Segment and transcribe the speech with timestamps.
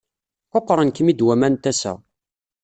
[0.51, 1.93] Quqṛen-kem-id waman n tasa.